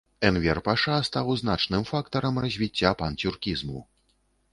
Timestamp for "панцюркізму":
3.03-3.79